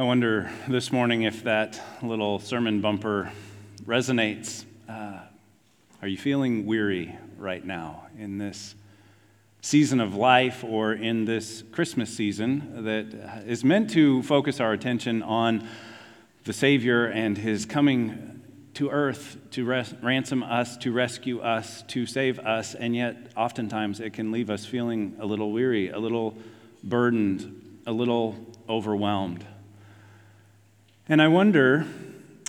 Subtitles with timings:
[0.00, 3.30] I wonder this morning if that little sermon bumper
[3.84, 4.64] resonates.
[4.88, 5.18] Uh,
[6.00, 8.76] are you feeling weary right now in this
[9.60, 15.22] season of life or in this Christmas season that is meant to focus our attention
[15.22, 15.68] on
[16.44, 18.40] the Savior and his coming
[18.72, 24.00] to earth to res- ransom us, to rescue us, to save us, and yet oftentimes
[24.00, 26.34] it can leave us feeling a little weary, a little
[26.82, 28.34] burdened, a little
[28.66, 29.44] overwhelmed.
[31.10, 31.88] And I wonder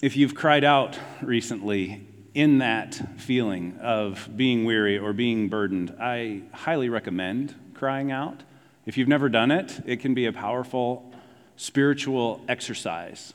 [0.04, 5.96] if you've cried out recently in that feeling of being weary or being burdened.
[6.00, 8.44] I highly recommend crying out.
[8.86, 11.12] If you've never done it, it can be a powerful
[11.56, 13.34] spiritual exercise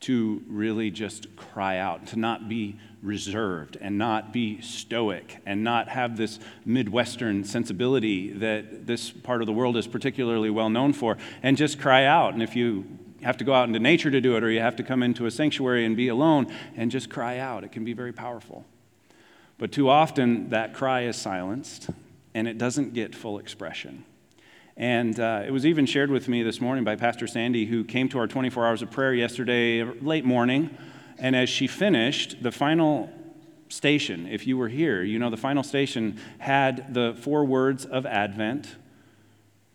[0.00, 5.88] to really just cry out, to not be reserved and not be stoic and not
[5.88, 11.16] have this Midwestern sensibility that this part of the world is particularly well known for,
[11.42, 12.34] and just cry out.
[12.34, 12.84] And if you
[13.22, 15.26] have to go out into nature to do it, or you have to come into
[15.26, 18.64] a sanctuary and be alone and just cry out, it can be very powerful.
[19.58, 21.90] But too often, that cry is silenced
[22.34, 24.04] and it doesn't get full expression.
[24.76, 28.08] And uh, it was even shared with me this morning by Pastor Sandy, who came
[28.08, 30.76] to our 24 hours of prayer yesterday, late morning.
[31.18, 33.12] And as she finished, the final
[33.68, 38.06] station, if you were here, you know, the final station had the four words of
[38.06, 38.76] Advent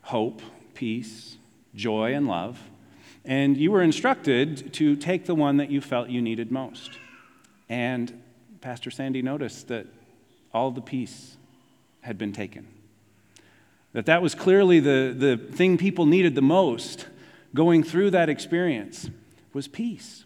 [0.02, 0.42] hope,
[0.74, 1.38] peace,
[1.76, 2.60] joy, and love.
[3.28, 6.98] And you were instructed to take the one that you felt you needed most.
[7.68, 8.24] And
[8.62, 9.86] Pastor Sandy noticed that
[10.54, 11.36] all the peace
[12.00, 12.66] had been taken.
[13.92, 17.06] That that was clearly the, the thing people needed the most
[17.54, 19.10] going through that experience
[19.52, 20.24] was peace.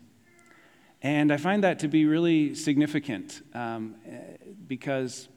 [1.02, 3.96] And I find that to be really significant um,
[4.68, 5.28] because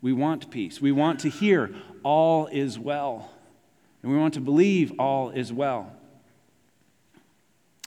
[0.00, 0.80] we want peace.
[0.80, 3.30] We want to hear all is well.
[4.02, 5.93] And we want to believe all is well.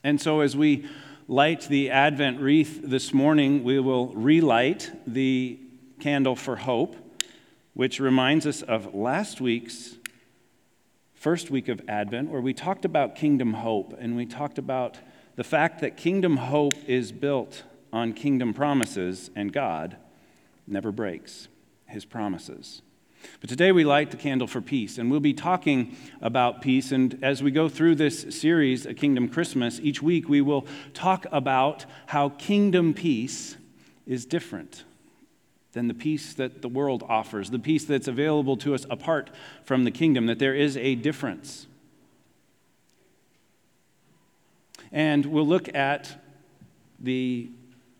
[0.03, 0.87] And so as we
[1.27, 5.59] light the Advent wreath this morning, we will relight the
[5.99, 6.95] candle for hope
[7.77, 9.97] which reminds us of last week's
[11.13, 14.97] first week of Advent, where we talked about kingdom hope and we talked about
[15.35, 17.61] the fact that kingdom hope is built
[17.93, 19.95] on kingdom promises, and God
[20.65, 21.47] never breaks
[21.85, 22.81] his promises.
[23.39, 26.91] But today we light the candle for peace, and we'll be talking about peace.
[26.91, 31.25] And as we go through this series, A Kingdom Christmas, each week we will talk
[31.31, 33.57] about how kingdom peace
[34.05, 34.83] is different
[35.73, 39.29] than the peace that the world offers, the peace that's available to us apart
[39.63, 41.67] from the kingdom, that there is a difference.
[44.91, 46.23] And we'll look at
[46.99, 47.49] the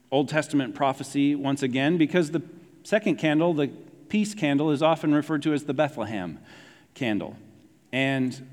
[0.10, 2.42] Old Testament prophecy once again because the
[2.84, 3.70] second candle, the
[4.10, 6.40] peace candle, is often referred to as the Bethlehem
[6.94, 7.36] candle.
[7.92, 8.48] And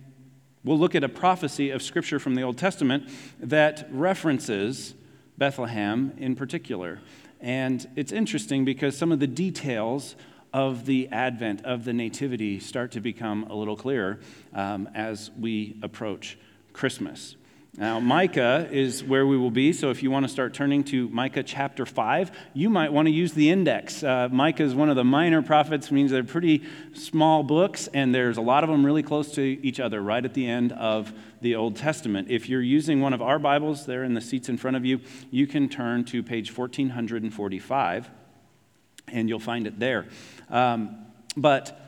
[0.64, 3.08] we'll look at a prophecy of Scripture from the Old Testament
[3.40, 4.94] that references
[5.36, 7.00] Bethlehem in particular.
[7.40, 10.16] And it's interesting because some of the details
[10.52, 14.20] of the advent of the nativity start to become a little clearer
[14.54, 16.38] um, as we approach
[16.72, 17.36] Christmas.
[17.76, 21.08] Now, Micah is where we will be, so if you want to start turning to
[21.08, 24.04] Micah chapter 5, you might want to use the index.
[24.04, 26.62] Uh, Micah is one of the minor prophets, means they're pretty
[26.92, 30.34] small books, and there's a lot of them really close to each other right at
[30.34, 32.28] the end of the Old Testament.
[32.30, 35.00] If you're using one of our Bibles there in the seats in front of you,
[35.32, 38.08] you can turn to page 1445,
[39.08, 40.06] and you'll find it there.
[40.48, 41.06] Um,
[41.36, 41.83] but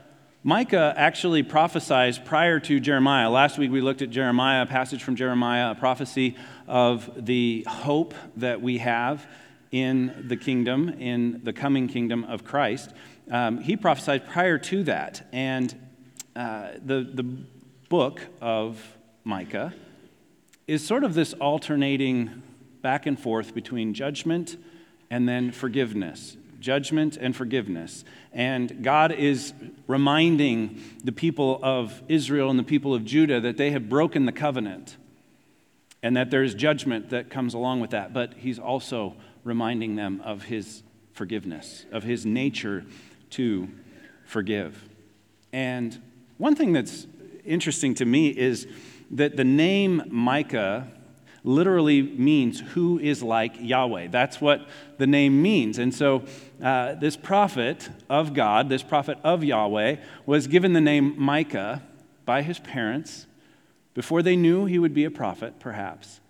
[0.46, 3.28] Micah actually prophesies prior to Jeremiah.
[3.28, 6.36] Last week we looked at Jeremiah, a passage from Jeremiah, a prophecy
[6.68, 9.26] of the hope that we have
[9.72, 12.92] in the kingdom, in the coming kingdom of Christ.
[13.28, 15.26] Um, he prophesied prior to that.
[15.32, 15.74] And
[16.36, 17.24] uh, the, the
[17.88, 18.80] book of
[19.24, 19.74] Micah
[20.68, 22.44] is sort of this alternating
[22.82, 24.56] back and forth between judgment
[25.10, 28.04] and then forgiveness judgment and forgiveness.
[28.32, 29.52] And God is
[29.86, 34.32] reminding the people of Israel and the people of Judah that they have broken the
[34.32, 34.96] covenant
[36.02, 38.12] and that there's judgment that comes along with that.
[38.12, 39.14] But He's also
[39.44, 40.82] reminding them of His
[41.12, 42.84] forgiveness, of His nature
[43.30, 43.68] to
[44.24, 44.88] forgive.
[45.52, 46.02] And
[46.36, 47.06] one thing that's
[47.44, 48.66] interesting to me is
[49.12, 50.88] that the name Micah
[51.46, 54.08] literally means who is like Yahweh.
[54.08, 54.66] That's what
[54.98, 55.78] the name means.
[55.78, 56.24] And so,
[56.62, 59.96] uh, this prophet of God, this prophet of Yahweh,
[60.26, 61.82] was given the name Micah
[62.24, 63.26] by his parents
[63.94, 66.20] before they knew he would be a prophet, perhaps.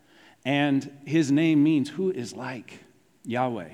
[0.45, 2.85] And his name means who is like
[3.25, 3.71] Yahweh.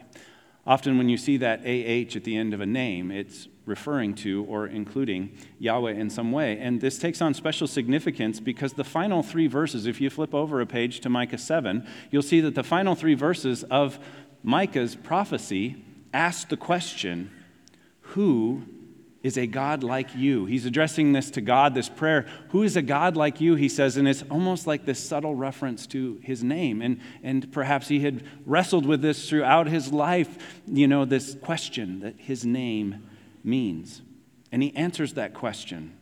[0.65, 4.45] Often, when you see that AH at the end of a name, it's referring to
[4.45, 6.59] or including Yahweh in some way.
[6.59, 10.61] And this takes on special significance because the final three verses, if you flip over
[10.61, 13.99] a page to Micah 7, you'll see that the final three verses of
[14.43, 17.31] Micah's prophecy ask the question
[18.01, 18.63] Who
[19.23, 20.47] is a God like you?
[20.47, 22.27] He's addressing this to God, this prayer.
[22.49, 23.55] Who is a God like you?
[23.55, 26.83] He says, and it's almost like this subtle reference to his name.
[26.83, 30.37] And, and perhaps he had wrestled with this throughout his life,
[30.67, 33.09] you know, this question that his name
[33.45, 34.03] means.
[34.51, 35.97] And he answers that question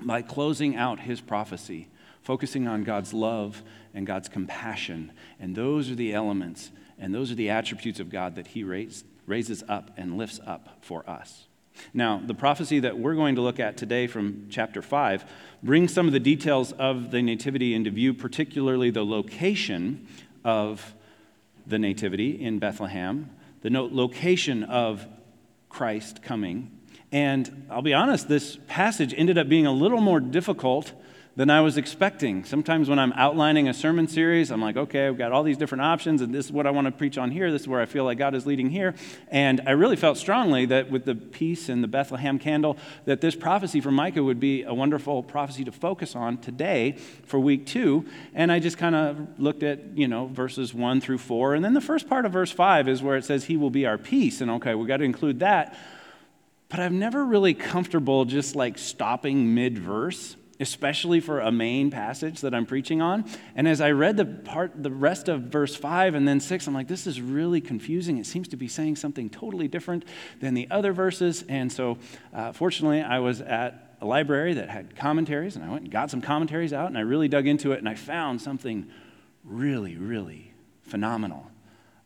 [0.00, 1.88] by closing out his prophecy,
[2.22, 3.62] focusing on God's love
[3.94, 5.12] and God's compassion.
[5.38, 9.04] And those are the elements and those are the attributes of God that he raise,
[9.26, 11.46] raises up and lifts up for us.
[11.94, 15.24] Now, the prophecy that we're going to look at today from chapter 5
[15.62, 20.06] brings some of the details of the Nativity into view, particularly the location
[20.44, 20.94] of
[21.66, 23.30] the Nativity in Bethlehem,
[23.62, 25.06] the note location of
[25.72, 26.70] Christ coming.
[27.10, 30.92] And I'll be honest, this passage ended up being a little more difficult
[31.34, 32.44] than I was expecting.
[32.44, 35.80] Sometimes when I'm outlining a sermon series, I'm like, okay, I've got all these different
[35.80, 37.50] options, and this is what I want to preach on here.
[37.50, 38.94] This is where I feel like God is leading here.
[39.28, 42.76] And I really felt strongly that with the peace and the Bethlehem candle,
[43.06, 47.40] that this prophecy from Micah would be a wonderful prophecy to focus on today for
[47.40, 48.04] week two.
[48.34, 51.54] And I just kind of looked at, you know, verses one through four.
[51.54, 53.86] And then the first part of verse five is where it says, He will be
[53.86, 54.42] our peace.
[54.42, 55.78] And okay, we've got to include that.
[56.68, 62.40] But I'm never really comfortable just like stopping mid verse especially for a main passage
[62.40, 63.24] that I'm preaching on.
[63.54, 66.72] And as I read the part, the rest of verse five and then six, I'm
[66.72, 68.16] like, this is really confusing.
[68.16, 70.04] It seems to be saying something totally different
[70.40, 71.44] than the other verses.
[71.48, 71.98] And so,
[72.32, 76.10] uh, fortunately, I was at a library that had commentaries, and I went and got
[76.10, 78.90] some commentaries out, and I really dug into it, and I found something
[79.44, 81.50] really, really phenomenal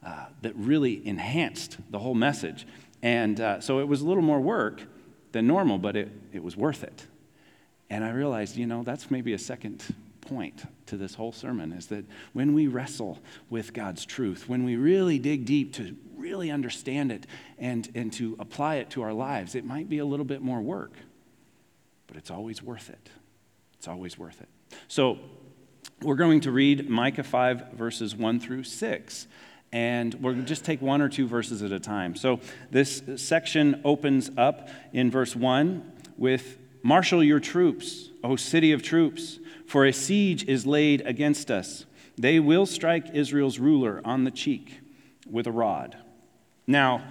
[0.04, 2.66] uh, that really enhanced the whole message.
[3.02, 4.82] And uh, so it was a little more work
[5.32, 7.06] than normal, but it, it was worth it.
[7.90, 9.82] And I realized, you know, that's maybe a second
[10.20, 13.18] point to this whole sermon is that when we wrestle
[13.48, 17.26] with God's truth, when we really dig deep to really understand it
[17.58, 20.60] and, and to apply it to our lives, it might be a little bit more
[20.60, 20.92] work,
[22.06, 23.10] but it's always worth it.
[23.78, 24.48] It's always worth it.
[24.88, 25.18] So
[26.02, 29.26] we're going to read Micah 5, verses 1 through 6
[29.72, 32.14] and to just take one or two verses at a time.
[32.16, 32.40] So
[32.70, 36.56] this section opens up in verse 1 with
[36.86, 41.84] Marshal your troops, O city of troops, for a siege is laid against us.
[42.16, 44.78] They will strike Israel's ruler on the cheek
[45.28, 45.96] with a rod.
[46.64, 47.02] Now,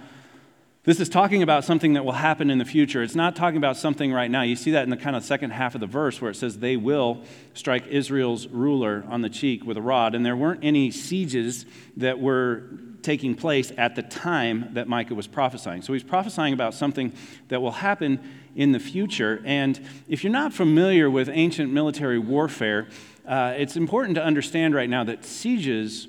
[0.84, 3.02] this is talking about something that will happen in the future.
[3.02, 4.40] It's not talking about something right now.
[4.40, 6.58] You see that in the kind of second half of the verse where it says,
[6.58, 7.22] They will
[7.52, 10.14] strike Israel's ruler on the cheek with a rod.
[10.14, 11.66] And there weren't any sieges
[11.98, 12.62] that were
[13.06, 15.80] taking place at the time that Micah was prophesying.
[15.80, 17.12] So he's prophesying about something
[17.46, 18.18] that will happen
[18.56, 19.40] in the future.
[19.44, 22.88] And if you're not familiar with ancient military warfare,
[23.24, 26.08] uh, it's important to understand right now that sieges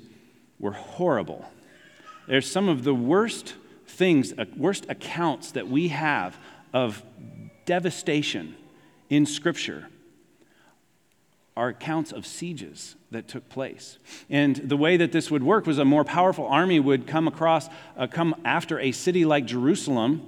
[0.58, 1.48] were horrible.
[2.26, 3.54] There's some of the worst
[3.86, 6.36] things, uh, worst accounts that we have
[6.72, 7.04] of
[7.64, 8.56] devastation
[9.08, 9.86] in Scripture
[11.56, 13.98] are accounts of sieges that took place.
[14.28, 17.68] And the way that this would work was a more powerful army would come across,
[17.96, 20.26] uh, come after a city like Jerusalem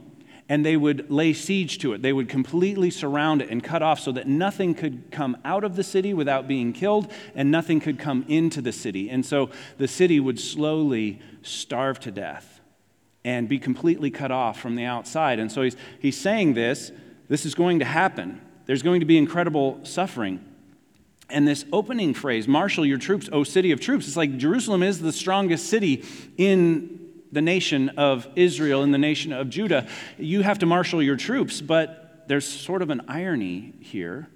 [0.49, 2.03] and they would lay siege to it.
[2.03, 5.77] They would completely surround it and cut off so that nothing could come out of
[5.77, 9.09] the city without being killed and nothing could come into the city.
[9.11, 12.61] And so the city would slowly starve to death
[13.25, 15.39] and be completely cut off from the outside.
[15.39, 16.91] And so he's, he's saying this
[17.29, 18.41] this is going to happen.
[18.67, 20.45] There's going to be incredible suffering.
[21.33, 25.01] And this opening phrase, marshal your troops, O city of troops, it's like Jerusalem is
[25.01, 26.05] the strongest city
[26.37, 27.01] in
[27.33, 29.87] the nation of Israel in the nation of Judah,
[30.19, 34.29] you have to marshal your troops, but there's sort of an irony here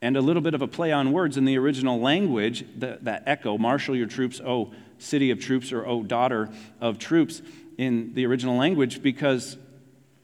[0.00, 3.24] and a little bit of a play on words in the original language, that, that
[3.26, 6.50] echo, marshal your troops, O city of troops, or O daughter
[6.80, 7.42] of troops,
[7.76, 9.56] in the original language, because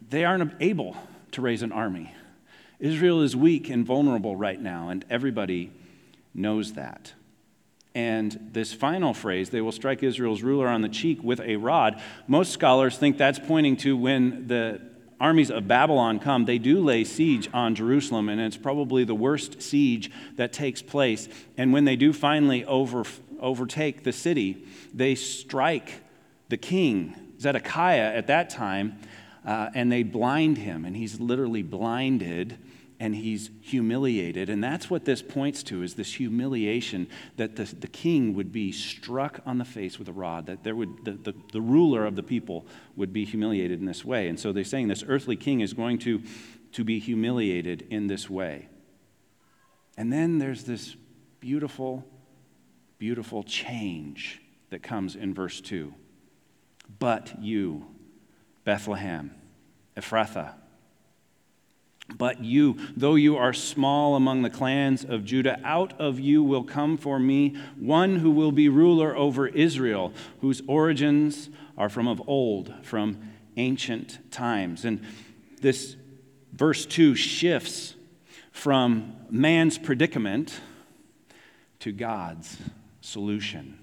[0.08, 0.96] they aren't able
[1.32, 2.12] to raise an army.
[2.84, 5.72] Israel is weak and vulnerable right now, and everybody
[6.34, 7.14] knows that.
[7.94, 12.02] And this final phrase, they will strike Israel's ruler on the cheek with a rod,
[12.26, 14.82] most scholars think that's pointing to when the
[15.18, 19.62] armies of Babylon come, they do lay siege on Jerusalem, and it's probably the worst
[19.62, 21.26] siege that takes place.
[21.56, 23.04] And when they do finally over,
[23.40, 24.62] overtake the city,
[24.92, 26.02] they strike
[26.50, 28.98] the king, Zedekiah, at that time,
[29.46, 32.58] uh, and they blind him, and he's literally blinded
[33.00, 34.48] and he's humiliated.
[34.48, 38.72] And that's what this points to is this humiliation that the, the king would be
[38.72, 42.16] struck on the face with a rod, that there would, the, the, the ruler of
[42.16, 44.28] the people would be humiliated in this way.
[44.28, 46.22] And so they're saying this earthly king is going to,
[46.72, 48.68] to be humiliated in this way.
[49.96, 50.96] And then there's this
[51.40, 52.04] beautiful,
[52.98, 55.92] beautiful change that comes in verse 2.
[56.98, 57.86] But you,
[58.64, 59.34] Bethlehem,
[59.96, 60.54] Ephrathah,
[62.16, 66.64] but you, though you are small among the clans of Judah, out of you will
[66.64, 72.22] come for me one who will be ruler over Israel, whose origins are from of
[72.28, 73.18] old, from
[73.56, 74.84] ancient times.
[74.84, 75.02] And
[75.60, 75.96] this
[76.52, 77.94] verse 2 shifts
[78.52, 80.60] from man's predicament
[81.80, 82.58] to God's
[83.00, 83.78] solution.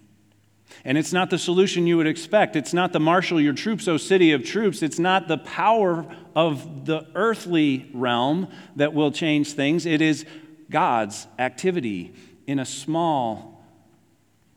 [0.83, 2.55] And it's not the solution you would expect.
[2.55, 4.81] It's not the marshal your troops, O city of troops.
[4.81, 9.85] It's not the power of the earthly realm that will change things.
[9.85, 10.25] It is
[10.69, 12.13] God's activity
[12.47, 13.63] in a small,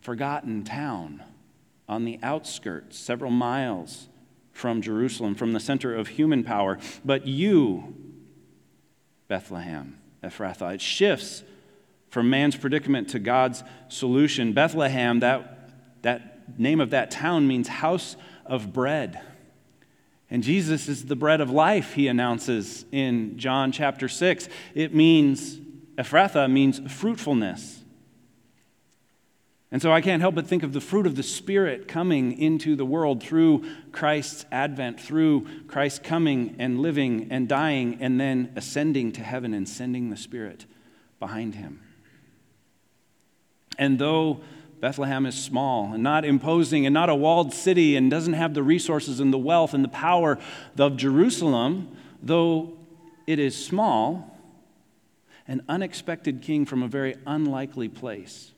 [0.01, 1.23] forgotten town
[1.89, 4.09] on the outskirts, several miles
[4.53, 6.79] from Jerusalem, from the center of human power.
[7.05, 7.95] But you,
[9.29, 11.43] Bethlehem, Ephrathah, it shifts
[12.09, 14.53] from man's predicament to God's solution.
[14.53, 15.54] Bethlehem, that
[16.05, 19.21] that name of that town means house of bread.
[20.31, 24.49] And Jesus is the bread of life, he announces in John chapter 6.
[24.75, 25.59] It means,
[25.99, 27.83] Ephrathah means fruitfulness.
[29.71, 32.77] And so I can't help but think of the fruit of the Spirit coming into
[32.77, 39.11] the world through Christ's advent, through Christ coming and living and dying and then ascending
[39.13, 40.67] to heaven and sending the Spirit
[41.19, 41.81] behind him.
[43.77, 44.43] And though
[44.81, 48.63] Bethlehem is small and not imposing and not a walled city and doesn't have the
[48.63, 50.39] resources and the wealth and the power
[50.79, 52.77] of Jerusalem, though
[53.27, 54.39] it is small,
[55.47, 58.53] an unexpected king from a very unlikely place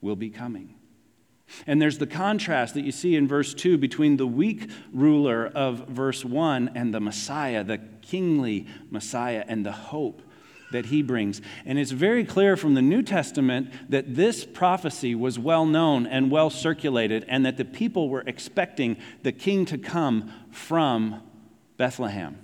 [0.00, 0.74] will be coming.
[1.66, 5.88] And there's the contrast that you see in verse 2 between the weak ruler of
[5.88, 10.22] verse 1 and the Messiah, the kingly Messiah, and the hope
[10.74, 11.40] that he brings.
[11.64, 16.30] And it's very clear from the New Testament that this prophecy was well known and
[16.30, 21.22] well circulated, and that the people were expecting the king to come from
[21.76, 22.43] Bethlehem.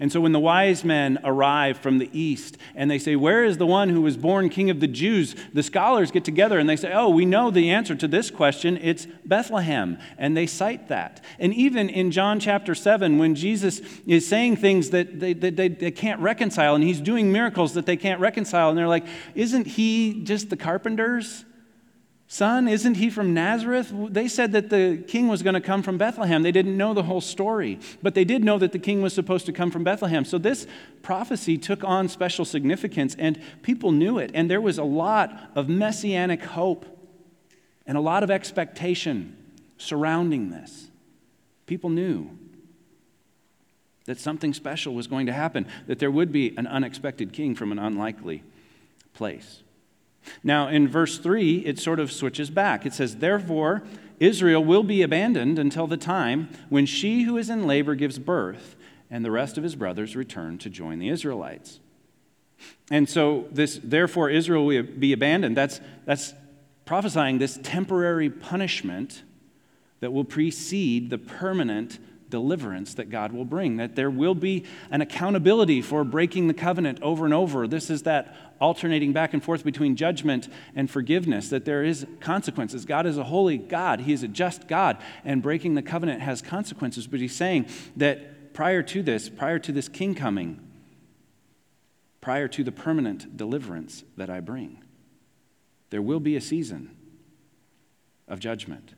[0.00, 3.58] And so when the wise men arrive from the east and they say, Where is
[3.58, 5.34] the one who was born king of the Jews?
[5.52, 8.78] The scholars get together and they say, Oh, we know the answer to this question.
[8.80, 9.98] It's Bethlehem.
[10.16, 11.24] And they cite that.
[11.38, 15.68] And even in John chapter 7, when Jesus is saying things that they, they, they,
[15.68, 19.66] they can't reconcile and he's doing miracles that they can't reconcile, and they're like, Isn't
[19.66, 21.44] he just the carpenter's?
[22.30, 23.90] Son, isn't he from Nazareth?
[23.90, 26.42] They said that the king was going to come from Bethlehem.
[26.42, 29.46] They didn't know the whole story, but they did know that the king was supposed
[29.46, 30.26] to come from Bethlehem.
[30.26, 30.66] So this
[31.00, 34.30] prophecy took on special significance, and people knew it.
[34.34, 36.84] And there was a lot of messianic hope
[37.86, 39.34] and a lot of expectation
[39.78, 40.88] surrounding this.
[41.64, 42.28] People knew
[44.04, 47.72] that something special was going to happen, that there would be an unexpected king from
[47.72, 48.42] an unlikely
[49.14, 49.62] place.
[50.42, 52.84] Now, in verse 3, it sort of switches back.
[52.84, 53.82] It says, Therefore,
[54.20, 58.76] Israel will be abandoned until the time when she who is in labor gives birth,
[59.10, 61.80] and the rest of his brothers return to join the Israelites.
[62.90, 65.56] And so, this, therefore, Israel will be abandoned.
[65.56, 66.34] That's, that's
[66.84, 69.22] prophesying this temporary punishment
[70.00, 71.98] that will precede the permanent
[72.30, 77.00] deliverance that God will bring, that there will be an accountability for breaking the covenant
[77.02, 77.66] over and over.
[77.66, 82.84] This is that alternating back and forth between judgment and forgiveness, that there is consequences.
[82.84, 86.42] God is a holy God, He is a just God, and breaking the covenant has
[86.42, 87.06] consequences.
[87.06, 87.66] But He's saying
[87.96, 90.60] that prior to this, prior to this king coming,
[92.20, 94.82] prior to the permanent deliverance that I bring,
[95.90, 96.94] there will be a season
[98.26, 98.94] of judgment.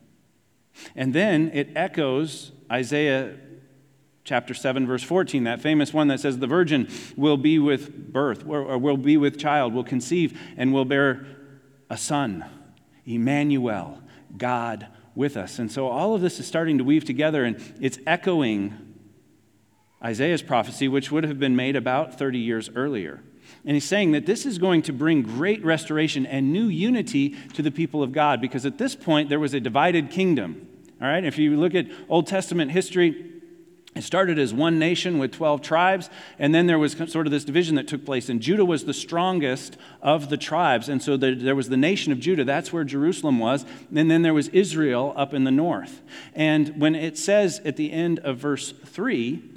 [0.95, 3.37] And then it echoes Isaiah
[4.23, 6.87] chapter 7 verse 14 that famous one that says the virgin
[7.17, 11.25] will be with birth or will be with child will conceive and will bear
[11.89, 12.45] a son
[13.05, 13.99] Emmanuel
[14.37, 15.59] God with us.
[15.59, 18.77] And so all of this is starting to weave together and it's echoing
[20.03, 23.21] Isaiah's prophecy which would have been made about 30 years earlier
[23.65, 27.61] and he's saying that this is going to bring great restoration and new unity to
[27.61, 30.67] the people of God because at this point there was a divided kingdom.
[31.01, 33.31] All right, if you look at Old Testament history,
[33.93, 37.43] it started as one nation with 12 tribes, and then there was sort of this
[37.43, 40.87] division that took place, and Judah was the strongest of the tribes.
[40.87, 44.33] And so there, was the nation of Judah, that's where Jerusalem was, and then there
[44.33, 46.01] was Israel up in the north.
[46.33, 49.50] And when it says at the end of verse 3,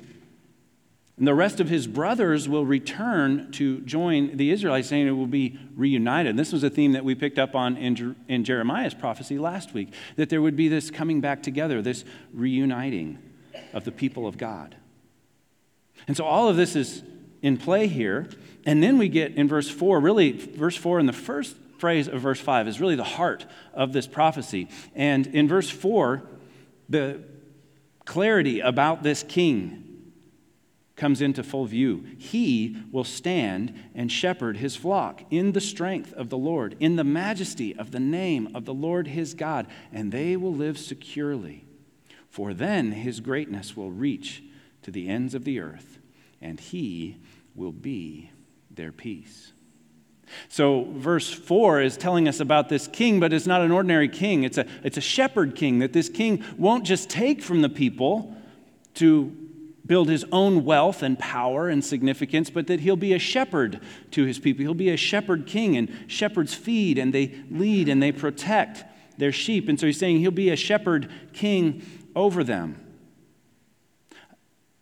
[1.24, 5.26] And the rest of his brothers will return to join the Israelites, saying it will
[5.26, 6.36] be reunited.
[6.36, 9.94] This was a theme that we picked up on in, in Jeremiah's prophecy last week
[10.16, 12.04] that there would be this coming back together, this
[12.34, 13.18] reuniting
[13.72, 14.76] of the people of God.
[16.06, 17.02] And so all of this is
[17.40, 18.28] in play here.
[18.66, 22.20] And then we get in verse 4, really, verse 4 in the first phrase of
[22.20, 24.68] verse 5 is really the heart of this prophecy.
[24.94, 26.22] And in verse 4,
[26.90, 27.22] the
[28.04, 29.83] clarity about this king
[30.96, 32.04] comes into full view.
[32.18, 37.04] He will stand and shepherd his flock in the strength of the Lord, in the
[37.04, 41.64] majesty of the name of the Lord his God, and they will live securely.
[42.28, 44.42] For then his greatness will reach
[44.82, 45.98] to the ends of the earth,
[46.40, 47.16] and he
[47.54, 48.30] will be
[48.70, 49.52] their peace.
[50.48, 54.42] So, verse 4 is telling us about this king, but it's not an ordinary king.
[54.42, 58.34] It's a, it's a shepherd king, that this king won't just take from the people
[58.94, 59.43] to
[59.86, 63.80] build his own wealth and power and significance, but that he'll be a shepherd
[64.12, 64.62] to his people.
[64.62, 68.84] He'll be a shepherd king, and shepherds feed and they lead and they protect
[69.18, 69.68] their sheep.
[69.68, 71.82] And so he's saying he'll be a shepherd king
[72.16, 72.83] over them.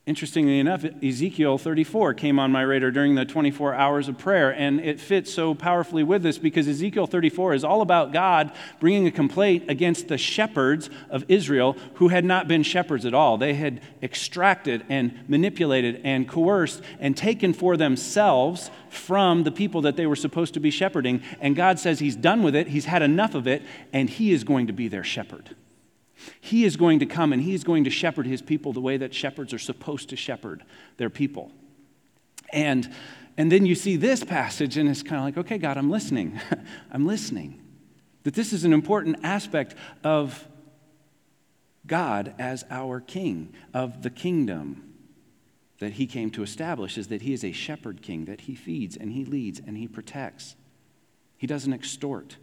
[0.05, 4.81] Interestingly enough, Ezekiel 34 came on my radar during the 24 hours of prayer, and
[4.81, 9.13] it fits so powerfully with this because Ezekiel 34 is all about God bringing a
[9.13, 13.39] complaint against the shepherds of Israel who had not been shepherds at all.
[13.39, 19.95] They had extracted and manipulated and coerced and taken for themselves from the people that
[19.95, 23.03] they were supposed to be shepherding, and God says He's done with it, He's had
[23.03, 25.55] enough of it, and He is going to be their shepherd.
[26.41, 28.97] He is going to come and he is going to shepherd his people the way
[28.97, 30.65] that shepherds are supposed to shepherd
[30.97, 31.53] their people.
[32.53, 32.93] And,
[33.37, 36.41] and then you see this passage, and it's kind of like, okay, God, I'm listening.
[36.93, 37.61] I'm listening.
[38.25, 39.75] That this is an important aspect
[40.05, 40.47] of
[41.87, 44.95] God as our king, of the kingdom
[45.81, 48.97] that he came to establish, is that he is a shepherd king, that he feeds
[48.97, 50.55] and he leads and he protects.
[51.37, 52.37] He doesn't extort.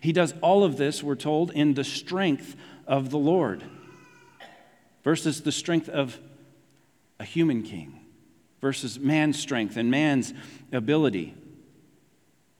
[0.00, 2.56] He does all of this, we're told, in the strength
[2.90, 3.62] of the Lord
[5.04, 6.18] versus the strength of
[7.20, 8.00] a human king
[8.60, 10.34] versus man's strength and man's
[10.72, 11.34] ability.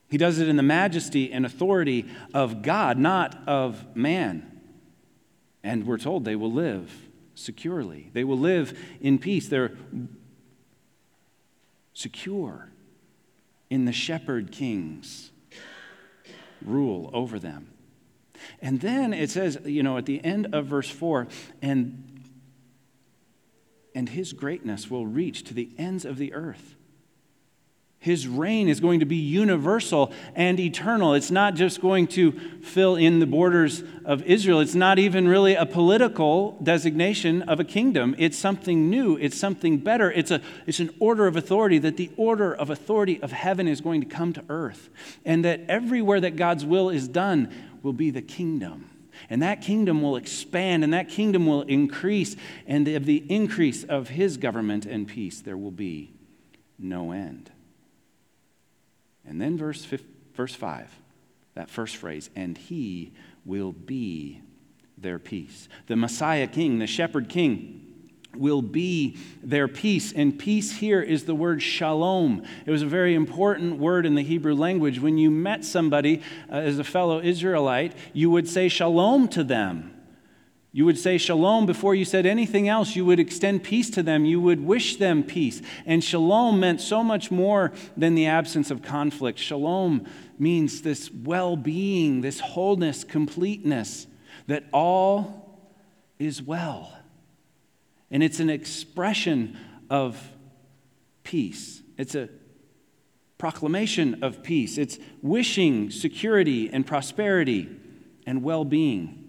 [0.08, 4.60] He does it in the majesty and authority of God, not of man.
[5.62, 6.90] And we're told they will live
[7.34, 9.48] securely, they will live in peace.
[9.48, 9.76] They're
[11.92, 12.70] secure
[13.68, 15.32] in the shepherd king's
[16.64, 17.68] rule over them.
[18.60, 21.28] And then it says, you know, at the end of verse 4,
[21.62, 22.06] and
[23.94, 26.76] and his greatness will reach to the ends of the earth.
[28.02, 31.12] His reign is going to be universal and eternal.
[31.12, 32.32] It's not just going to
[32.62, 34.60] fill in the borders of Israel.
[34.60, 38.14] It's not even really a political designation of a kingdom.
[38.16, 39.18] It's something new.
[39.18, 40.10] It's something better.
[40.10, 43.82] It's, a, it's an order of authority that the order of authority of heaven is
[43.82, 44.88] going to come to earth.
[45.26, 48.88] And that everywhere that God's will is done, will be the kingdom.
[49.28, 52.34] And that kingdom will expand and that kingdom will increase.
[52.66, 56.14] And of the increase of his government and peace, there will be
[56.78, 57.50] no end.
[59.30, 59.86] And then verse,
[60.34, 60.90] verse 5,
[61.54, 63.12] that first phrase, and he
[63.44, 64.42] will be
[64.98, 65.68] their peace.
[65.86, 70.12] The Messiah king, the shepherd king, will be their peace.
[70.12, 72.42] And peace here is the word shalom.
[72.66, 74.98] It was a very important word in the Hebrew language.
[74.98, 79.94] When you met somebody uh, as a fellow Israelite, you would say shalom to them.
[80.72, 82.94] You would say shalom before you said anything else.
[82.94, 84.24] You would extend peace to them.
[84.24, 85.60] You would wish them peace.
[85.84, 89.38] And shalom meant so much more than the absence of conflict.
[89.38, 90.06] Shalom
[90.38, 94.06] means this well being, this wholeness, completeness,
[94.46, 95.58] that all
[96.20, 96.96] is well.
[98.10, 99.56] And it's an expression
[99.88, 100.30] of
[101.24, 101.82] peace.
[101.98, 102.28] It's a
[103.38, 104.78] proclamation of peace.
[104.78, 107.68] It's wishing security and prosperity
[108.24, 109.19] and well being.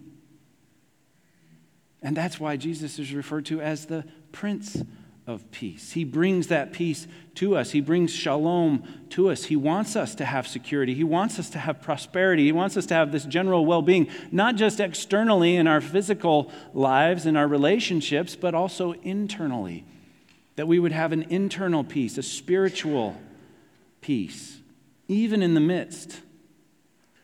[2.02, 4.82] And that's why Jesus is referred to as the Prince
[5.26, 5.92] of peace.
[5.92, 7.70] He brings that peace to us.
[7.70, 9.44] He brings shalom to us.
[9.44, 10.94] He wants us to have security.
[10.94, 12.44] He wants us to have prosperity.
[12.44, 16.50] He wants us to have this general well being, not just externally in our physical
[16.74, 19.84] lives and our relationships, but also internally.
[20.56, 23.16] That we would have an internal peace, a spiritual
[24.00, 24.58] peace,
[25.06, 26.20] even in the midst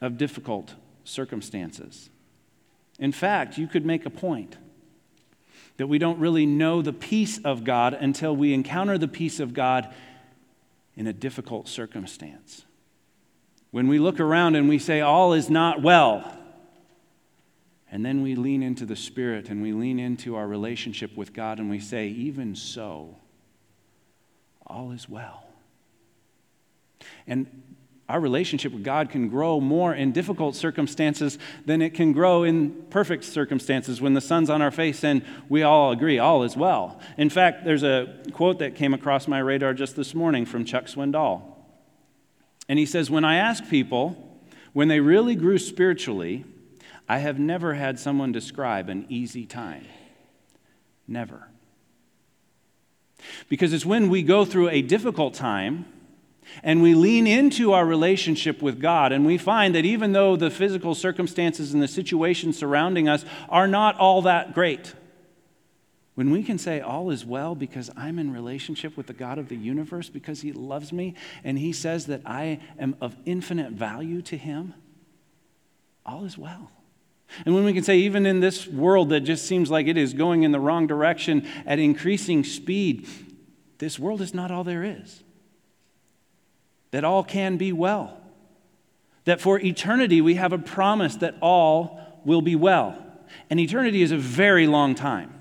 [0.00, 2.10] of difficult circumstances.
[3.00, 4.56] In fact, you could make a point
[5.78, 9.54] that we don't really know the peace of God until we encounter the peace of
[9.54, 9.92] God
[10.94, 12.64] in a difficult circumstance.
[13.70, 16.36] When we look around and we say, all is not well,
[17.90, 21.58] and then we lean into the Spirit and we lean into our relationship with God
[21.58, 23.16] and we say, even so,
[24.66, 25.44] all is well.
[27.26, 27.62] And
[28.08, 32.70] our relationship with God can grow more in difficult circumstances than it can grow in
[32.88, 36.98] perfect circumstances when the sun's on our face and we all agree all is well.
[37.18, 40.86] In fact, there's a quote that came across my radar just this morning from Chuck
[40.86, 41.42] Swindoll.
[42.66, 44.16] And he says, When I ask people
[44.72, 46.44] when they really grew spiritually,
[47.08, 49.84] I have never had someone describe an easy time.
[51.06, 51.48] Never.
[53.48, 55.86] Because it's when we go through a difficult time
[56.62, 60.50] and we lean into our relationship with God, and we find that even though the
[60.50, 64.94] physical circumstances and the situations surrounding us are not all that great,
[66.14, 69.48] when we can say all is well because I'm in relationship with the God of
[69.48, 74.20] the universe, because He loves me, and He says that I am of infinite value
[74.22, 74.74] to Him,
[76.04, 76.72] all is well.
[77.44, 80.14] And when we can say, even in this world that just seems like it is
[80.14, 83.06] going in the wrong direction at increasing speed,
[83.78, 85.22] this world is not all there is
[86.90, 88.18] that all can be well.
[89.24, 92.96] That for eternity we have a promise that all will be well.
[93.50, 95.34] And eternity is a very long time.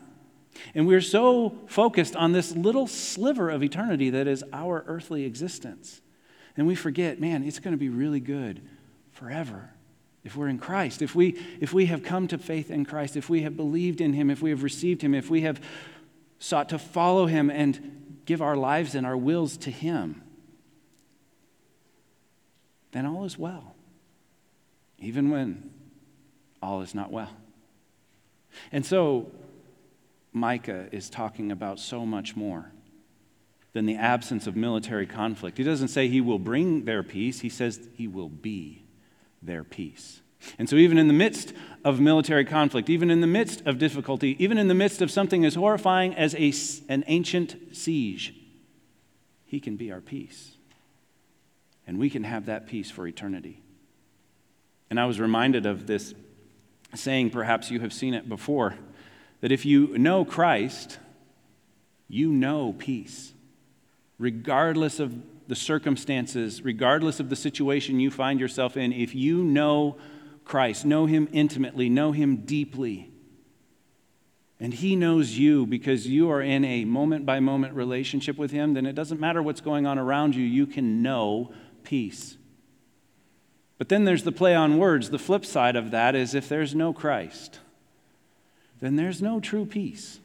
[0.73, 6.01] And we're so focused on this little sliver of eternity that is our earthly existence.
[6.55, 8.61] And we forget, man, it's going to be really good
[9.11, 9.69] forever
[10.23, 11.01] if we're in Christ.
[11.01, 14.13] If we, if we have come to faith in Christ, if we have believed in
[14.13, 15.61] Him, if we have received Him, if we have
[16.39, 20.23] sought to follow Him and give our lives and our wills to Him
[22.91, 23.75] then all is well,
[24.99, 25.69] even when
[26.61, 27.31] all is not well.
[28.71, 29.31] And so,
[30.33, 32.71] Micah is talking about so much more
[33.73, 35.57] than the absence of military conflict.
[35.57, 38.83] He doesn't say he will bring their peace, he says he will be
[39.41, 40.21] their peace.
[40.57, 44.41] And so, even in the midst of military conflict, even in the midst of difficulty,
[44.43, 46.53] even in the midst of something as horrifying as a,
[46.91, 48.33] an ancient siege,
[49.45, 50.56] he can be our peace
[51.87, 53.61] and we can have that peace for eternity.
[54.89, 56.13] And I was reminded of this
[56.93, 58.75] saying, perhaps you have seen it before,
[59.41, 60.99] that if you know Christ,
[62.07, 63.33] you know peace.
[64.19, 65.15] Regardless of
[65.47, 69.97] the circumstances, regardless of the situation you find yourself in, if you know
[70.43, 73.11] Christ, know Him intimately, know Him deeply,
[74.59, 78.73] and He knows you because you are in a moment by moment relationship with Him,
[78.73, 81.51] then it doesn't matter what's going on around you, you can know
[81.87, 82.35] peace.
[83.77, 85.09] But then there's the play on words.
[85.09, 87.59] The flip side of that is if there's no Christ,
[88.81, 90.19] then there's no true peace.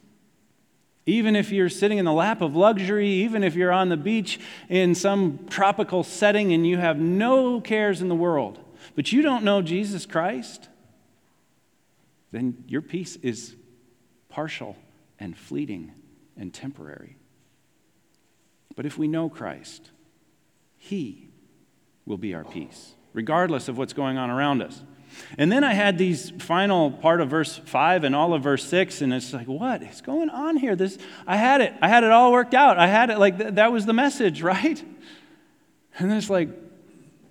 [1.05, 4.41] Even if you're sitting in the lap of luxury, even if you're on the beach
[4.67, 8.59] in some tropical setting and you have no cares in the world,
[8.95, 10.67] but you don't know Jesus Christ,
[12.31, 13.55] then your peace is
[14.27, 14.75] partial
[15.17, 15.93] and fleeting
[16.35, 17.15] and temporary.
[18.75, 19.91] But if we know Christ,
[20.77, 21.29] He
[22.05, 24.83] will be our peace, regardless of what's going on around us.
[25.37, 29.01] And then I had these final part of verse 5 and all of verse 6,
[29.01, 30.75] and it's like, what is going on here?
[30.75, 31.73] This, I had it.
[31.81, 32.77] I had it all worked out.
[32.77, 34.83] I had it like th- that was the message, right?
[35.97, 36.49] And then it's like,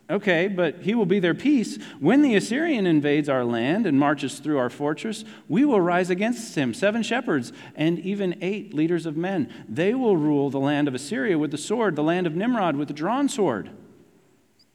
[0.09, 1.79] okay, but he will be their peace.
[1.99, 6.55] When the Assyrian invades our land and marches through our fortress, we will rise against
[6.55, 9.53] him, seven shepherds and even eight leaders of men.
[9.69, 12.89] They will rule the land of Assyria with the sword, the land of Nimrod with
[12.89, 13.71] the drawn sword.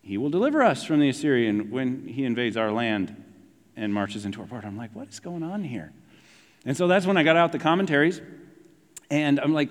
[0.08, 3.14] He will deliver us from the Assyrian when he invades our land
[3.76, 4.64] and marches into our part.
[4.64, 5.92] I'm like, what is going on here?
[6.66, 8.22] And so that's when I got out the commentaries,
[9.12, 9.70] and I'm like,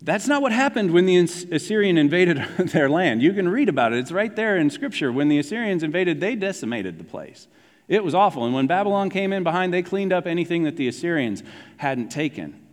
[0.00, 2.38] that's not what happened when the Assyrian invaded
[2.72, 3.20] their land.
[3.20, 5.12] You can read about it, it's right there in Scripture.
[5.12, 7.46] When the Assyrians invaded, they decimated the place.
[7.86, 8.46] It was awful.
[8.46, 11.42] And when Babylon came in behind, they cleaned up anything that the Assyrians
[11.76, 12.66] hadn't taken.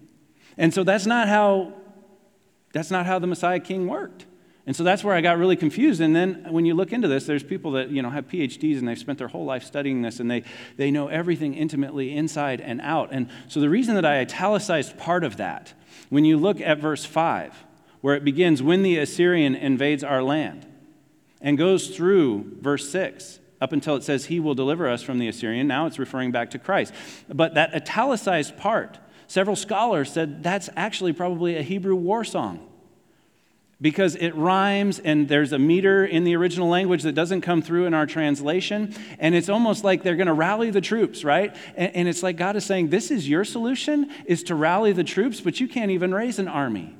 [0.58, 1.74] And so that's not how
[2.72, 4.26] that's not how the Messiah king worked.
[4.68, 6.02] And so that's where I got really confused.
[6.02, 8.88] And then when you look into this, there's people that you know have PhDs and
[8.88, 10.44] they've spent their whole life studying this and they,
[10.76, 13.10] they know everything intimately inside and out.
[13.14, 15.74] And so the reason that I italicized part of that,
[16.10, 17.64] when you look at verse 5,
[18.02, 20.66] where it begins, when the Assyrian invades our land,
[21.40, 25.30] and goes through verse 6 up until it says, He will deliver us from the
[25.30, 25.68] Assyrian.
[25.68, 26.94] Now it's referring back to Christ.
[27.30, 32.68] But that italicized part, several scholars said that's actually probably a Hebrew war song
[33.80, 37.86] because it rhymes and there's a meter in the original language that doesn't come through
[37.86, 38.96] in our translation.
[39.20, 41.56] And it's almost like they're going to rally the troops, right?
[41.76, 45.04] And, and, it's like God is saying, This is your solution, is to rally the
[45.04, 46.96] troops, but you can't even raise an army.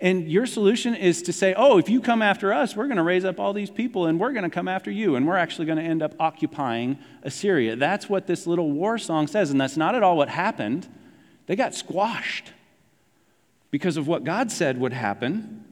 [0.00, 3.02] And your solution is to say, Oh, if you come after us, we're going to
[3.02, 5.16] raise up all these people and we're going to come after you.
[5.16, 7.74] And we're actually going to end up occupying Assyria.
[7.74, 9.50] That's what this little war song says.
[9.50, 10.86] And that's not at all what happened.
[11.46, 12.52] They got squashed
[13.72, 15.63] because of what God said would happen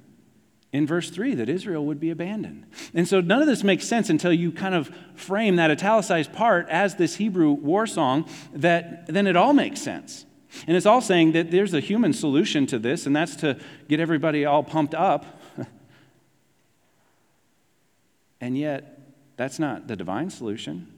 [0.72, 2.66] in verse 3 that Israel would be abandoned.
[2.94, 6.66] And so none of this makes sense until you kind of frame that italicized part
[6.68, 10.24] as this Hebrew war song, that then it all makes sense.
[10.66, 13.58] And it's all saying that there's a human solution to this, and that's to
[13.88, 15.40] get everybody all pumped up.
[18.40, 19.00] and yet,
[19.36, 20.92] that's not the divine solution.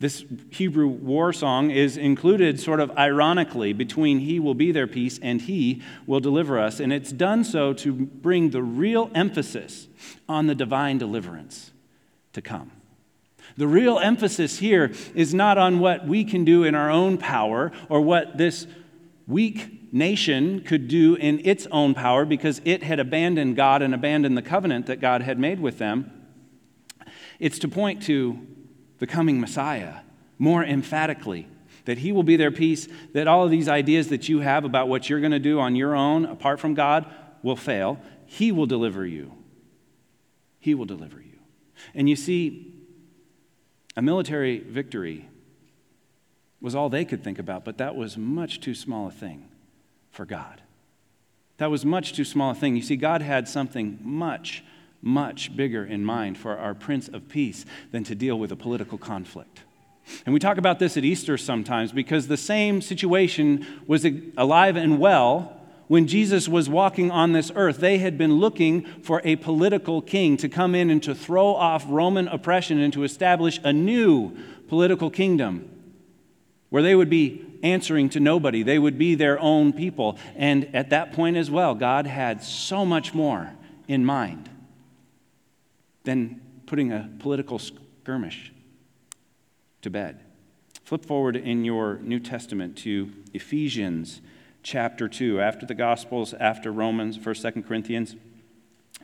[0.00, 5.18] This Hebrew war song is included sort of ironically between He will be their peace
[5.20, 6.78] and He will deliver us.
[6.78, 9.88] And it's done so to bring the real emphasis
[10.28, 11.72] on the divine deliverance
[12.32, 12.70] to come.
[13.56, 17.72] The real emphasis here is not on what we can do in our own power
[17.88, 18.68] or what this
[19.26, 24.36] weak nation could do in its own power because it had abandoned God and abandoned
[24.36, 26.12] the covenant that God had made with them.
[27.40, 28.38] It's to point to
[28.98, 30.00] the coming Messiah
[30.38, 31.46] more emphatically.
[31.84, 34.88] That he will be their peace, that all of these ideas that you have about
[34.88, 37.06] what you're going to do on your own, apart from God,
[37.42, 37.98] will fail.
[38.26, 39.32] He will deliver you.
[40.60, 41.38] He will deliver you.
[41.94, 42.74] And you see,
[43.96, 45.28] a military victory
[46.60, 49.48] was all they could think about, but that was much too small a thing
[50.10, 50.60] for God.
[51.56, 52.76] That was much too small a thing.
[52.76, 54.62] You see, God had something much,
[55.00, 58.98] much bigger in mind for our Prince of Peace than to deal with a political
[58.98, 59.62] conflict.
[60.24, 64.06] And we talk about this at Easter sometimes because the same situation was
[64.36, 65.54] alive and well
[65.86, 67.78] when Jesus was walking on this earth.
[67.78, 71.84] They had been looking for a political king to come in and to throw off
[71.88, 74.36] Roman oppression and to establish a new
[74.68, 75.68] political kingdom
[76.70, 78.62] where they would be answering to nobody.
[78.62, 80.18] They would be their own people.
[80.36, 83.52] And at that point as well, God had so much more
[83.88, 84.48] in mind
[86.08, 88.50] than putting a political skirmish
[89.82, 90.18] to bed.
[90.82, 94.22] Flip forward in your New Testament to Ephesians
[94.62, 95.38] chapter 2.
[95.38, 98.16] After the Gospels, after Romans, 1st, 2nd Corinthians,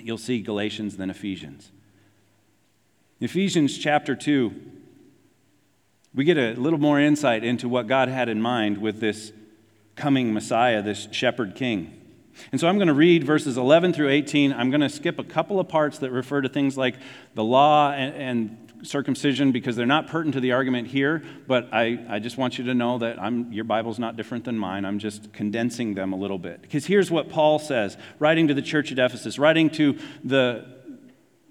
[0.00, 1.72] you'll see Galatians, then Ephesians.
[3.20, 4.54] Ephesians chapter 2,
[6.14, 9.30] we get a little more insight into what God had in mind with this
[9.94, 12.00] coming Messiah, this shepherd king.
[12.52, 14.52] And so I'm going to read verses 11 through 18.
[14.52, 16.96] I'm going to skip a couple of parts that refer to things like
[17.34, 22.04] the law and, and circumcision because they're not pertinent to the argument here, but I,
[22.08, 24.84] I just want you to know that I'm, your Bible's not different than mine.
[24.84, 26.62] I'm just condensing them a little bit.
[26.62, 30.66] Because here's what Paul says, writing to the church at Ephesus, writing to the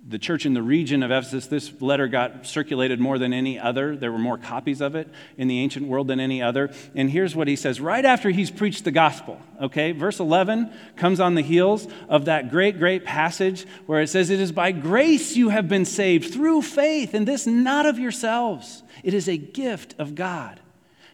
[0.06, 3.96] the church in the region of Ephesus, this letter got circulated more than any other.
[3.96, 6.74] There were more copies of it in the ancient world than any other.
[6.94, 9.40] And here's what he says right after he's preached the gospel.
[9.62, 14.30] Okay, verse 11 comes on the heels of that great, great passage where it says,
[14.30, 18.84] It is by grace you have been saved through faith, and this not of yourselves.
[19.04, 20.60] It is a gift of God.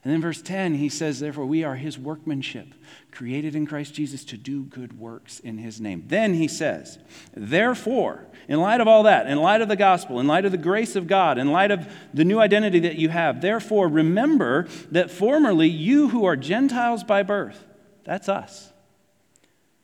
[0.03, 2.73] And then verse 10, he says, Therefore, we are his workmanship
[3.11, 6.05] created in Christ Jesus to do good works in his name.
[6.07, 6.99] Then he says,
[7.35, 10.57] Therefore, in light of all that, in light of the gospel, in light of the
[10.57, 15.11] grace of God, in light of the new identity that you have, therefore remember that
[15.11, 17.65] formerly you who are Gentiles by birth,
[18.05, 18.71] that's us.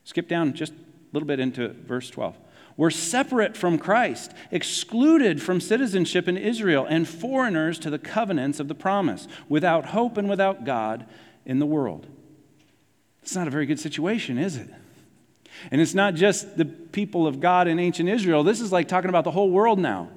[0.05, 0.75] Skip down just a
[1.11, 2.37] little bit into verse 12
[2.77, 8.67] were separate from Christ, excluded from citizenship in Israel, and foreigners to the covenants of
[8.67, 11.05] the promise, without hope and without God
[11.45, 12.07] in the world.
[13.21, 14.69] It's not a very good situation, is it?
[15.71, 18.43] And it's not just the people of God in ancient Israel.
[18.43, 20.09] This is like talking about the whole world now.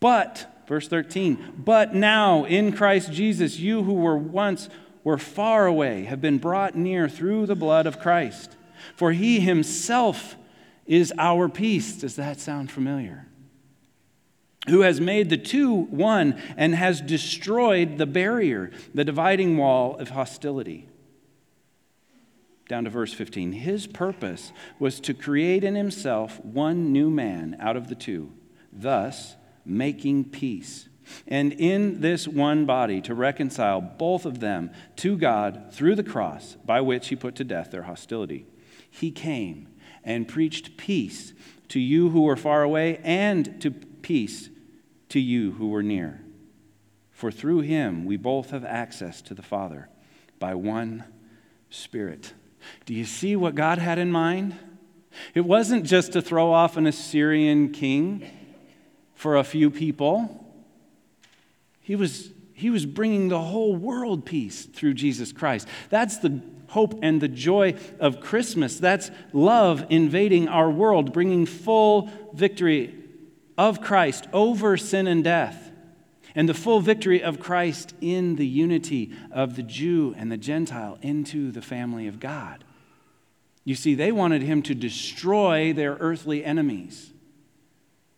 [0.00, 4.68] But, verse 13, but now in Christ Jesus, you who were once
[5.02, 8.54] were far away have been brought near through the blood of Christ.
[8.94, 10.36] For he himself
[10.88, 11.96] is our peace.
[11.96, 13.28] Does that sound familiar?
[14.68, 20.10] Who has made the two one and has destroyed the barrier, the dividing wall of
[20.10, 20.88] hostility
[22.68, 23.52] down to verse 15.
[23.52, 28.32] His purpose was to create in himself one new man out of the two,
[28.72, 30.88] thus making peace.
[31.26, 36.58] And in this one body to reconcile both of them to God through the cross,
[36.64, 38.46] by which he put to death their hostility.
[38.90, 39.68] He came
[40.04, 41.32] and preached peace
[41.68, 44.48] to you who were far away and to peace
[45.10, 46.20] to you who were near.
[47.10, 49.88] For through him we both have access to the Father
[50.38, 51.04] by one
[51.70, 52.32] Spirit.
[52.86, 54.56] Do you see what God had in mind?
[55.34, 58.28] It wasn't just to throw off an Assyrian king
[59.14, 60.46] for a few people.
[61.80, 65.68] He was, he was bringing the whole world peace through Jesus Christ.
[65.90, 68.78] That's the hope and the joy of Christmas.
[68.78, 72.94] That's love invading our world, bringing full victory
[73.56, 75.68] of Christ over sin and death
[76.34, 80.98] and the full victory of Christ in the unity of the Jew and the Gentile
[81.02, 82.64] into the family of God.
[83.64, 87.12] You see, they wanted him to destroy their earthly enemies.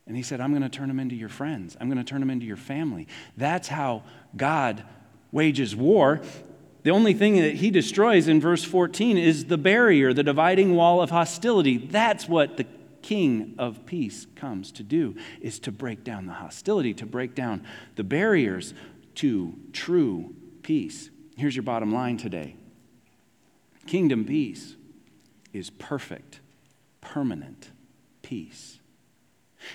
[0.06, 1.76] And he said, I'm going to turn them into your friends.
[1.80, 3.06] I'm going to turn them into your family.
[3.36, 4.02] That's how
[4.36, 4.84] God
[5.32, 6.20] wages war.
[6.82, 11.00] The only thing that he destroys in verse 14 is the barrier, the dividing wall
[11.02, 11.76] of hostility.
[11.76, 12.66] That's what the
[13.02, 17.64] king of peace comes to do is to break down the hostility, to break down
[17.96, 18.74] the barriers
[19.16, 21.10] to true peace.
[21.36, 22.56] Here's your bottom line today.
[23.86, 24.76] Kingdom peace
[25.52, 26.40] is perfect,
[27.00, 27.70] permanent
[28.22, 28.78] peace.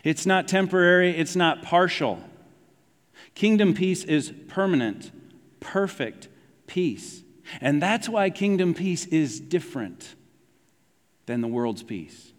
[0.04, 2.24] It's not temporary, it's not partial.
[3.36, 5.12] Kingdom peace is permanent,
[5.60, 6.30] perfect
[6.68, 7.22] peace.
[7.62, 10.16] And that's why kingdom peace is different
[11.26, 12.32] than the world's peace.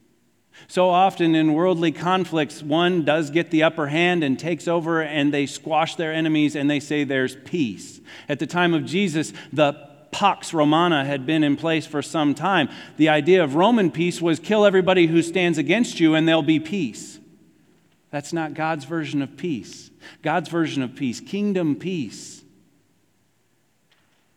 [0.68, 5.32] So often in worldly conflicts, one does get the upper hand and takes over, and
[5.32, 8.00] they squash their enemies and they say there's peace.
[8.28, 9.74] At the time of Jesus, the
[10.12, 12.70] Pax Romana had been in place for some time.
[12.96, 16.58] The idea of Roman peace was kill everybody who stands against you and there'll be
[16.58, 17.18] peace.
[18.16, 19.90] That's not God's version of peace.
[20.22, 22.42] God's version of peace, kingdom peace,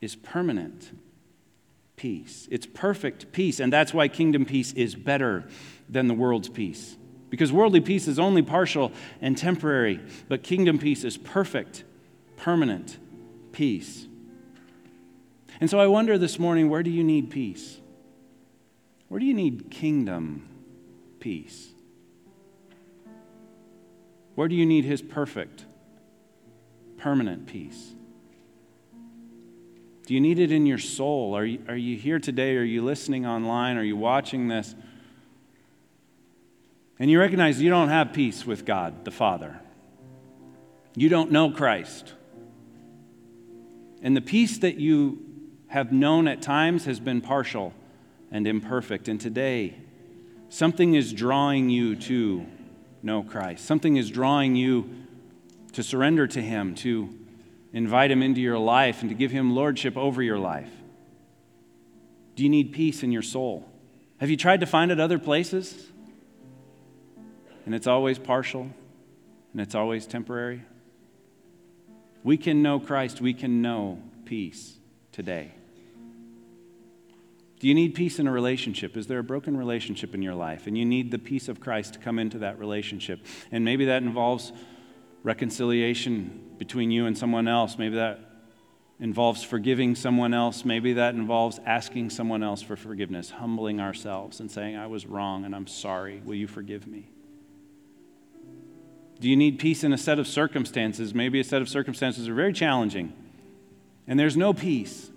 [0.02, 0.92] is permanent
[1.96, 2.46] peace.
[2.52, 5.48] It's perfect peace, and that's why kingdom peace is better
[5.88, 6.98] than the world's peace.
[7.30, 11.86] Because worldly peace is only partial and temporary, but kingdom peace is perfect,
[12.36, 12.98] permanent
[13.54, 14.08] peace.
[15.62, 17.78] And so I wonder this morning where do you need peace?
[19.08, 20.50] Where do you need kingdom
[21.22, 21.70] peace?
[24.39, 25.65] Where do you need His perfect,
[26.95, 27.93] permanent peace?
[30.06, 31.36] Do you need it in your soul?
[31.36, 32.56] Are you, are you here today?
[32.56, 33.75] Are you listening online?
[33.75, 34.75] Are you watching this?
[36.99, 39.60] And you recognize you don't have peace with God the Father.
[40.95, 42.13] You don't know Christ.
[44.02, 45.21] And the peace that you
[45.67, 47.73] have known at times has been partial
[48.32, 49.10] and imperfect.
[49.10, 49.75] And today,
[50.47, 52.45] something is drawing you to
[53.02, 53.66] know Christ.
[53.66, 54.90] Something is drawing you
[55.74, 57.10] to surrender to Him, to
[57.74, 60.72] invite Him into your life, and to give Him lordship over your life.
[62.36, 63.70] Do you need peace in your soul?
[64.20, 65.88] Have you tried to find it other places?
[67.66, 68.70] And it's always partial
[69.52, 70.64] and it's always temporary.
[72.24, 74.78] We can know Christ, we can know peace
[75.12, 75.52] today.
[77.60, 78.95] Do you need peace in a relationship?
[78.95, 80.65] Is there a broken relationship in your life?
[80.65, 83.26] And you need the peace of Christ to come into that relationship.
[83.52, 84.54] And maybe that involves
[85.24, 87.78] reconciliation between you and someone else.
[87.78, 88.22] Maybe that
[89.02, 90.63] involves forgiving someone else.
[90.63, 95.43] Maybe that involves asking someone else for forgiveness, humbling ourselves and saying, I was wrong
[95.43, 96.22] and I'm sorry.
[96.24, 97.10] Will you forgive me?
[99.19, 101.13] Do you need peace in a set of circumstances?
[101.13, 103.12] Maybe a set of circumstances are very challenging
[104.08, 105.09] and there's no peace.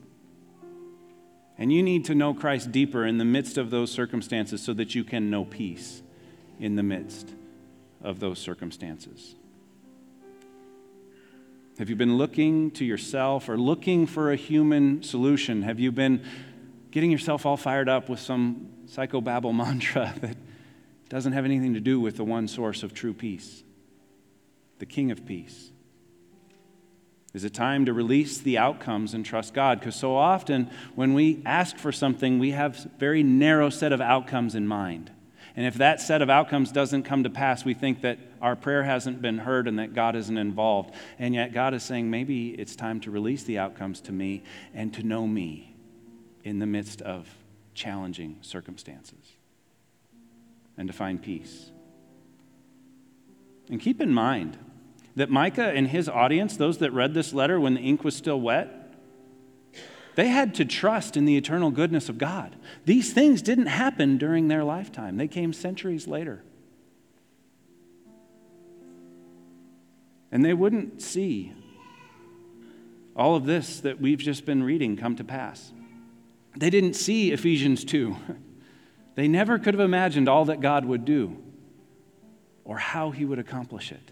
[1.62, 4.96] And you need to know Christ deeper in the midst of those circumstances so that
[4.96, 6.02] you can know peace
[6.58, 7.30] in the midst
[8.02, 9.36] of those circumstances.
[11.78, 15.62] Have you been looking to yourself or looking for a human solution?
[15.62, 16.24] Have you been
[16.90, 20.36] getting yourself all fired up with some psychobabble mantra that
[21.08, 23.62] doesn't have anything to do with the one source of true peace,
[24.80, 25.71] the King of Peace?
[27.34, 29.80] Is it time to release the outcomes and trust God?
[29.80, 34.54] Because so often when we ask for something, we have very narrow set of outcomes
[34.54, 35.10] in mind.
[35.56, 38.82] And if that set of outcomes doesn't come to pass, we think that our prayer
[38.82, 40.94] hasn't been heard and that God isn't involved.
[41.18, 44.42] And yet God is saying, maybe it's time to release the outcomes to me
[44.74, 45.74] and to know me
[46.44, 47.28] in the midst of
[47.74, 49.36] challenging circumstances
[50.76, 51.70] and to find peace.
[53.70, 54.58] And keep in mind,
[55.16, 58.40] that Micah and his audience, those that read this letter when the ink was still
[58.40, 58.94] wet,
[60.14, 62.56] they had to trust in the eternal goodness of God.
[62.84, 66.42] These things didn't happen during their lifetime, they came centuries later.
[70.30, 71.52] And they wouldn't see
[73.14, 75.72] all of this that we've just been reading come to pass.
[76.56, 78.16] They didn't see Ephesians 2.
[79.14, 81.36] They never could have imagined all that God would do
[82.64, 84.10] or how he would accomplish it.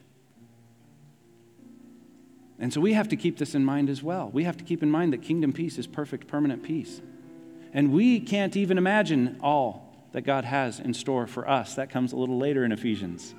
[2.61, 4.29] And so we have to keep this in mind as well.
[4.31, 7.01] We have to keep in mind that kingdom peace is perfect, permanent peace.
[7.73, 11.75] And we can't even imagine all that God has in store for us.
[11.77, 13.35] That comes a little later in Ephesians.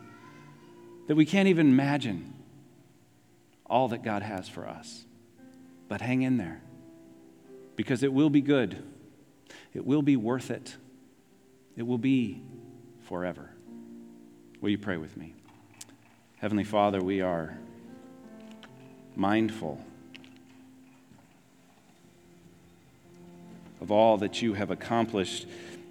[1.07, 2.33] That we can't even imagine
[3.67, 5.05] all that God has for us.
[5.87, 6.61] But hang in there
[7.75, 8.81] because it will be good,
[9.73, 10.75] it will be worth it,
[11.75, 12.41] it will be
[13.07, 13.49] forever.
[14.61, 15.33] Will you pray with me?
[16.37, 17.57] Heavenly Father, we are
[19.15, 19.83] mindful
[23.81, 25.47] of all that you have accomplished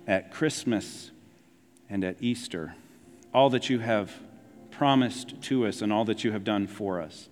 [0.07, 1.11] at Christmas
[1.89, 2.75] and at Easter,
[3.35, 4.13] all that you have
[4.71, 7.29] promised to us and all that you have done for us.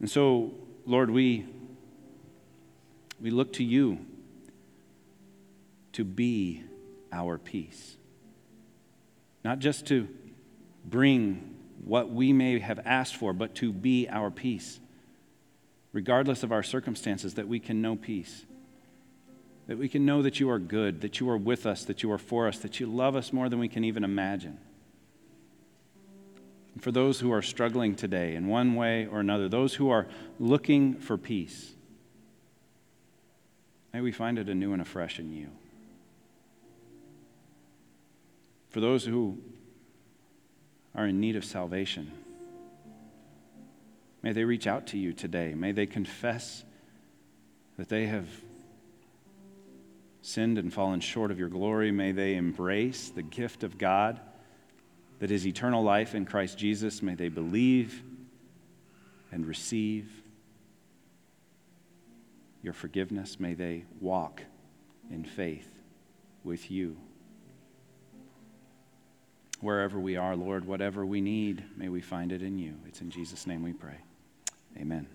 [0.00, 0.52] And so,
[0.84, 1.46] Lord, we,
[3.20, 4.04] we look to you
[5.92, 6.64] to be
[7.12, 7.96] our peace.
[9.44, 10.08] Not just to
[10.84, 11.53] bring
[11.84, 14.80] what we may have asked for, but to be our peace,
[15.92, 18.44] regardless of our circumstances, that we can know peace.
[19.66, 22.10] That we can know that you are good, that you are with us, that you
[22.12, 24.58] are for us, that you love us more than we can even imagine.
[26.74, 30.06] And for those who are struggling today in one way or another, those who are
[30.38, 31.72] looking for peace,
[33.92, 35.48] may we find it anew and afresh in you.
[38.70, 39.38] For those who
[40.94, 42.10] are in need of salvation,
[44.22, 45.54] may they reach out to you today.
[45.54, 46.64] May they confess
[47.76, 48.28] that they have
[50.22, 51.90] sinned and fallen short of your glory.
[51.90, 54.20] May they embrace the gift of God
[55.18, 57.02] that is eternal life in Christ Jesus.
[57.02, 58.02] May they believe
[59.30, 60.10] and receive
[62.62, 63.38] your forgiveness.
[63.38, 64.42] May they walk
[65.10, 65.68] in faith
[66.42, 66.96] with you.
[69.64, 72.74] Wherever we are, Lord, whatever we need, may we find it in you.
[72.86, 73.96] It's in Jesus' name we pray.
[74.76, 75.06] Amen.